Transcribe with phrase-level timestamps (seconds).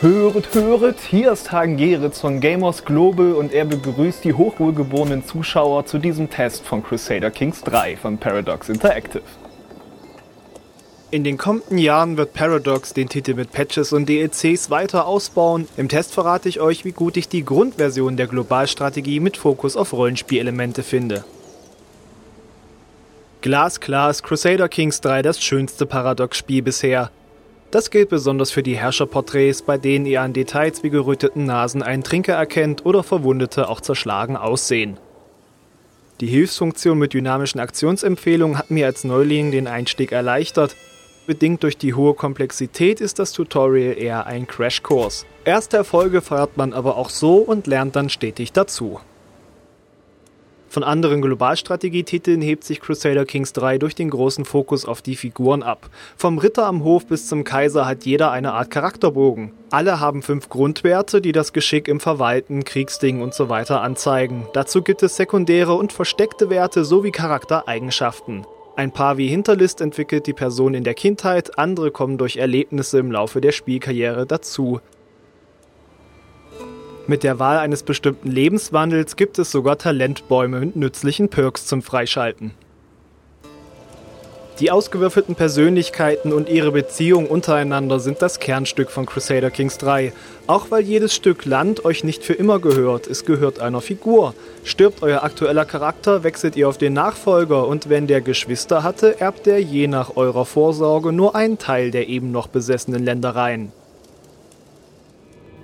[0.00, 5.86] Höret, höret, hier ist Hagen Geritz von Gamers Global und er begrüßt die hochwohlgeborenen Zuschauer
[5.86, 9.24] zu diesem Test von Crusader Kings 3 von Paradox Interactive.
[11.10, 15.66] In den kommenden Jahren wird Paradox den Titel mit Patches und DLCs weiter ausbauen.
[15.76, 19.92] Im Test verrate ich euch, wie gut ich die Grundversion der Globalstrategie mit Fokus auf
[19.92, 21.24] Rollenspielelemente finde.
[23.40, 27.10] Glasklar ist Crusader Kings 3 das schönste Paradox-Spiel bisher.
[27.70, 32.02] Das gilt besonders für die Herrscherporträts, bei denen ihr an Details wie geröteten Nasen einen
[32.02, 34.96] Trinker erkennt oder Verwundete auch zerschlagen aussehen.
[36.20, 40.74] Die Hilfsfunktion mit dynamischen Aktionsempfehlungen hat mir als Neuling den Einstieg erleichtert.
[41.26, 45.26] Bedingt durch die hohe Komplexität ist das Tutorial eher ein Crashkurs.
[45.44, 48.98] Erste Erfolge feiert man aber auch so und lernt dann stetig dazu.
[50.68, 55.62] Von anderen Globalstrategietiteln hebt sich Crusader Kings 3 durch den großen Fokus auf die Figuren
[55.62, 55.88] ab.
[56.16, 59.52] Vom Ritter am Hof bis zum Kaiser hat jeder eine Art Charakterbogen.
[59.70, 63.64] Alle haben fünf Grundwerte, die das Geschick im Verwalten, Kriegsdingen usw.
[63.64, 64.46] So anzeigen.
[64.52, 68.44] Dazu gibt es sekundäre und versteckte Werte sowie Charaktereigenschaften.
[68.76, 73.10] Ein paar wie Hinterlist entwickelt die Person in der Kindheit, andere kommen durch Erlebnisse im
[73.10, 74.80] Laufe der Spielkarriere dazu.
[77.08, 82.50] Mit der Wahl eines bestimmten Lebenswandels gibt es sogar Talentbäume mit nützlichen Perks zum Freischalten.
[84.60, 90.12] Die ausgewürfelten Persönlichkeiten und ihre Beziehung untereinander sind das Kernstück von Crusader Kings 3.
[90.46, 94.34] Auch weil jedes Stück Land euch nicht für immer gehört, es gehört einer Figur.
[94.62, 99.46] Stirbt euer aktueller Charakter, wechselt ihr auf den Nachfolger und wenn der Geschwister hatte, erbt
[99.46, 103.72] er je nach eurer Vorsorge nur einen Teil der eben noch besessenen Ländereien.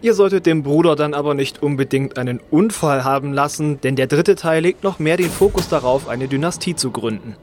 [0.00, 4.36] Ihr solltet dem Bruder dann aber nicht unbedingt einen Unfall haben lassen, denn der dritte
[4.36, 7.34] Teil legt noch mehr den Fokus darauf, eine Dynastie zu gründen.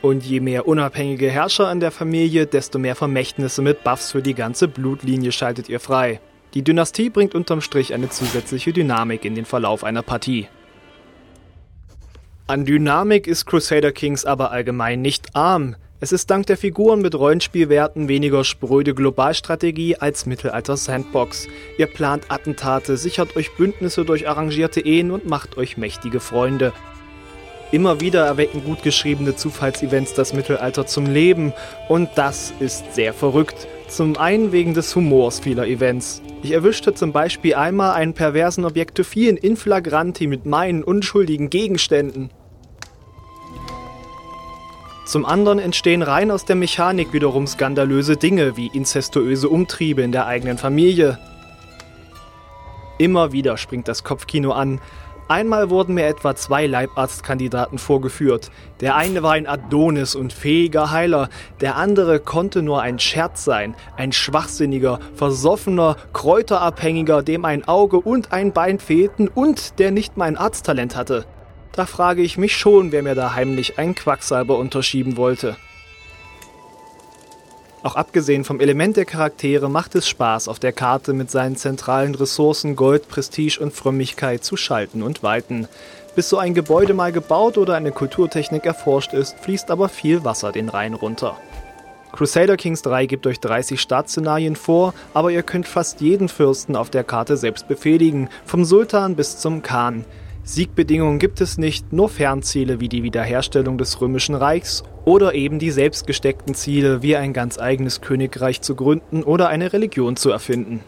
[0.00, 4.34] Und je mehr unabhängige Herrscher an der Familie, desto mehr Vermächtnisse mit Buffs für die
[4.34, 6.20] ganze Blutlinie schaltet ihr frei.
[6.54, 10.48] Die Dynastie bringt unterm Strich eine zusätzliche Dynamik in den Verlauf einer Partie.
[12.46, 15.76] An Dynamik ist Crusader Kings aber allgemein nicht arm.
[16.04, 21.48] Es ist dank der Figuren mit Rollenspielwerten weniger spröde Globalstrategie als Mittelalter-Sandbox.
[21.78, 26.74] Ihr plant Attentate, sichert euch Bündnisse durch arrangierte Ehen und macht euch mächtige Freunde.
[27.72, 31.54] Immer wieder erwecken gut geschriebene Zufallsevents das Mittelalter zum Leben
[31.88, 33.66] und das ist sehr verrückt.
[33.88, 36.20] Zum einen wegen des Humors vieler Events.
[36.42, 42.28] Ich erwischte zum Beispiel einmal einen perversen Objektophilen in Flagranti mit meinen unschuldigen Gegenständen.
[45.04, 50.26] Zum anderen entstehen rein aus der Mechanik wiederum skandalöse Dinge wie inzestuöse Umtriebe in der
[50.26, 51.18] eigenen Familie.
[52.96, 54.80] Immer wieder springt das Kopfkino an.
[55.28, 58.50] Einmal wurden mir etwa zwei Leibarztkandidaten vorgeführt.
[58.80, 61.28] Der eine war ein Adonis und fähiger Heiler,
[61.60, 68.32] der andere konnte nur ein Scherz sein, ein schwachsinniger, versoffener, kräuterabhängiger, dem ein Auge und
[68.32, 71.26] ein Bein fehlten und der nicht mein Arzttalent hatte.
[71.76, 75.56] Da frage ich mich schon, wer mir da heimlich einen Quacksalber unterschieben wollte.
[77.82, 82.14] Auch abgesehen vom Element der Charaktere macht es Spaß, auf der Karte mit seinen zentralen
[82.14, 85.68] Ressourcen Gold, Prestige und Frömmigkeit zu schalten und walten.
[86.14, 90.52] Bis so ein Gebäude mal gebaut oder eine Kulturtechnik erforscht ist, fließt aber viel Wasser
[90.52, 91.36] den Rhein runter.
[92.12, 96.88] Crusader Kings 3 gibt euch 30 Startszenarien vor, aber ihr könnt fast jeden Fürsten auf
[96.88, 100.04] der Karte selbst befehligen, vom Sultan bis zum Khan.
[100.46, 105.70] Siegbedingungen gibt es nicht, nur Fernziele wie die Wiederherstellung des Römischen Reichs oder eben die
[105.70, 110.80] selbstgesteckten Ziele wie ein ganz eigenes Königreich zu gründen oder eine Religion zu erfinden.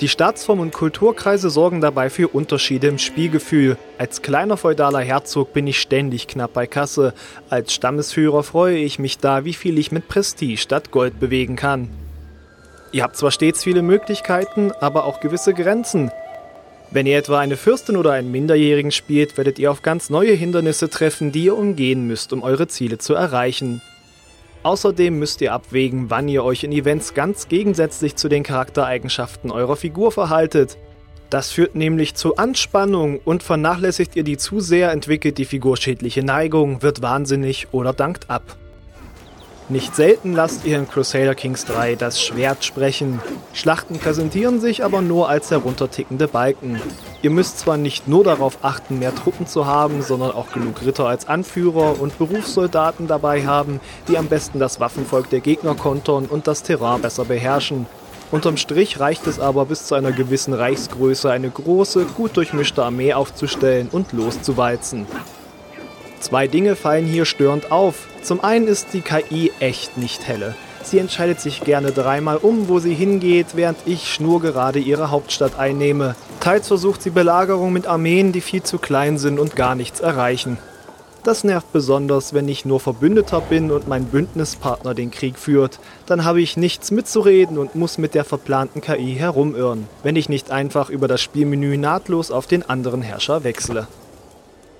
[0.00, 3.76] Die Staatsform und Kulturkreise sorgen dabei für Unterschiede im Spielgefühl.
[3.98, 7.12] Als kleiner feudaler Herzog bin ich ständig knapp bei Kasse.
[7.50, 11.88] Als Stammesführer freue ich mich da, wie viel ich mit Prestige statt Gold bewegen kann.
[12.92, 16.12] Ihr habt zwar stets viele Möglichkeiten, aber auch gewisse Grenzen.
[16.94, 20.88] Wenn ihr etwa eine Fürstin oder einen Minderjährigen spielt, werdet ihr auf ganz neue Hindernisse
[20.88, 23.82] treffen, die ihr umgehen müsst, um eure Ziele zu erreichen.
[24.62, 29.74] Außerdem müsst ihr abwägen, wann ihr euch in Events ganz gegensätzlich zu den Charaktereigenschaften eurer
[29.74, 30.78] Figur verhaltet.
[31.30, 36.22] Das führt nämlich zu Anspannung und vernachlässigt ihr die zu sehr, entwickelt die Figur schädliche
[36.22, 38.56] Neigung, wird wahnsinnig oder dankt ab.
[39.70, 43.22] Nicht selten lasst ihr in Crusader Kings 3 das Schwert sprechen.
[43.54, 46.82] Schlachten präsentieren sich aber nur als heruntertickende Balken.
[47.22, 51.06] Ihr müsst zwar nicht nur darauf achten, mehr Truppen zu haben, sondern auch genug Ritter
[51.06, 56.46] als Anführer und Berufssoldaten dabei haben, die am besten das Waffenvolk der Gegner kontern und
[56.46, 57.86] das Terrain besser beherrschen.
[58.30, 63.14] Unterm Strich reicht es aber bis zu einer gewissen Reichsgröße, eine große, gut durchmischte Armee
[63.14, 65.06] aufzustellen und loszuwalzen.
[66.24, 68.06] Zwei Dinge fallen hier störend auf.
[68.22, 70.54] Zum einen ist die KI echt nicht helle.
[70.82, 76.16] Sie entscheidet sich gerne dreimal um, wo sie hingeht, während ich schnurgerade ihre Hauptstadt einnehme.
[76.40, 80.56] Teils versucht sie Belagerung mit Armeen, die viel zu klein sind und gar nichts erreichen.
[81.24, 85.78] Das nervt besonders, wenn ich nur Verbündeter bin und mein Bündnispartner den Krieg führt.
[86.06, 90.50] Dann habe ich nichts mitzureden und muss mit der verplanten KI herumirren, wenn ich nicht
[90.50, 93.88] einfach über das Spielmenü nahtlos auf den anderen Herrscher wechsle.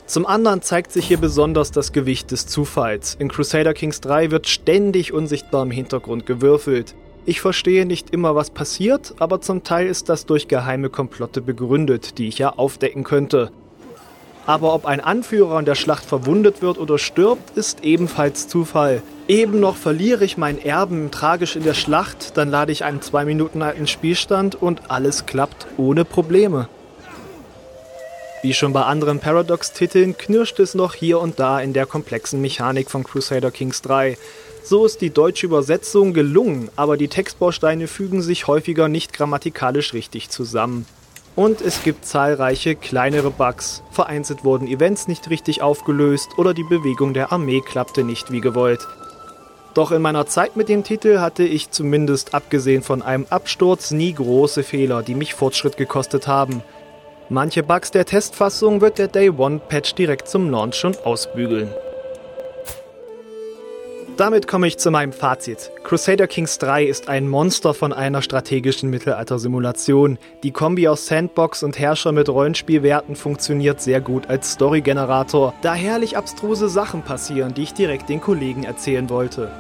[0.07, 3.17] Zum anderen zeigt sich hier besonders das Gewicht des Zufalls.
[3.19, 6.95] In Crusader Kings 3 wird ständig unsichtbar im Hintergrund gewürfelt.
[7.25, 12.19] Ich verstehe nicht immer, was passiert, aber zum Teil ist das durch geheime Komplotte begründet,
[12.19, 13.51] die ich ja aufdecken könnte.
[14.45, 19.03] Aber ob ein Anführer in der Schlacht verwundet wird oder stirbt, ist ebenfalls Zufall.
[19.27, 23.25] Eben noch verliere ich meinen Erben tragisch in der Schlacht, dann lade ich einen zwei
[23.25, 26.69] Minuten alten Spielstand und alles klappt ohne Probleme.
[28.45, 32.91] Wie schon bei anderen Paradox-Titeln knirscht es noch hier und da in der komplexen Mechanik
[32.91, 34.19] von Crusader Kings 3.
[34.63, 40.29] So ist die deutsche Übersetzung gelungen, aber die Textbausteine fügen sich häufiger nicht grammatikalisch richtig
[40.29, 40.85] zusammen.
[41.35, 43.83] Und es gibt zahlreiche kleinere Bugs.
[43.91, 48.87] Vereinzelt wurden Events nicht richtig aufgelöst oder die Bewegung der Armee klappte nicht wie gewollt.
[49.73, 54.13] Doch in meiner Zeit mit dem Titel hatte ich zumindest abgesehen von einem Absturz nie
[54.13, 56.63] große Fehler, die mich Fortschritt gekostet haben.
[57.31, 61.71] Manche Bugs der Testfassung wird der Day One Patch direkt zum Launch schon ausbügeln.
[64.19, 65.73] Damit komme ich zu meinem Fazit.
[65.83, 70.19] Crusader Kings 3 ist ein Monster von einer strategischen Mittelalter-Simulation.
[70.43, 76.17] Die Kombi aus Sandbox und Herrscher mit Rollenspielwerten funktioniert sehr gut als Story-Generator, da herrlich
[76.17, 79.51] abstruse Sachen passieren, die ich direkt den Kollegen erzählen wollte.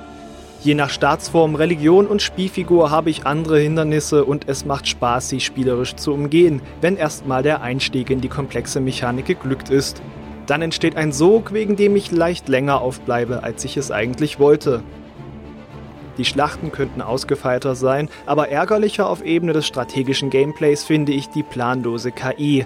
[0.64, 5.40] Je nach Staatsform, Religion und Spielfigur habe ich andere Hindernisse und es macht Spaß, sie
[5.40, 10.00] spielerisch zu umgehen, wenn erstmal der Einstieg in die komplexe Mechanik geglückt ist.
[10.46, 14.82] Dann entsteht ein Sog, wegen dem ich leicht länger aufbleibe, als ich es eigentlich wollte.
[16.16, 21.42] Die Schlachten könnten ausgefeilter sein, aber ärgerlicher auf Ebene des strategischen Gameplays finde ich die
[21.42, 22.64] planlose KI.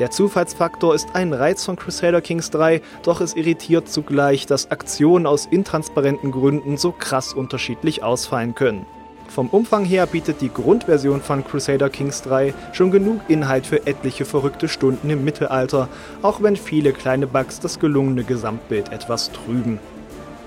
[0.00, 5.24] Der Zufallsfaktor ist ein Reiz von Crusader Kings 3, doch es irritiert zugleich, dass Aktionen
[5.24, 8.86] aus intransparenten Gründen so krass unterschiedlich ausfallen können.
[9.28, 14.24] Vom Umfang her bietet die Grundversion von Crusader Kings 3 schon genug Inhalt für etliche
[14.24, 15.88] verrückte Stunden im Mittelalter,
[16.22, 19.78] auch wenn viele kleine Bugs das gelungene Gesamtbild etwas trüben.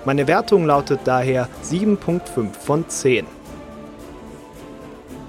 [0.04, 3.26] Meine Wertung lautet daher 7.5 von 10.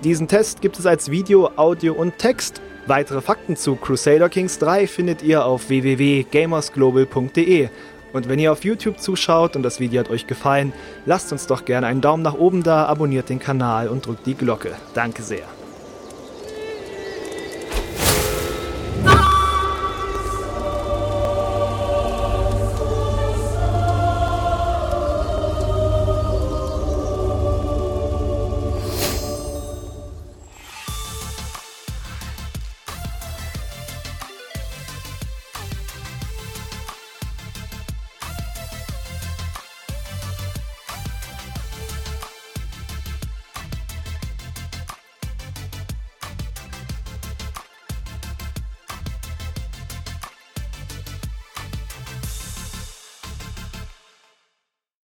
[0.03, 2.61] Diesen Test gibt es als Video, Audio und Text.
[2.89, 7.69] Weitere Fakten zu Crusader Kings 3 findet ihr auf www.gamersglobal.de.
[8.15, 10.73] Und wenn ihr auf YouTube zuschaut und das Video hat euch gefallen,
[11.05, 14.35] lasst uns doch gerne einen Daumen nach oben da, abonniert den Kanal und drückt die
[14.35, 14.75] Glocke.
[14.95, 15.58] Danke sehr.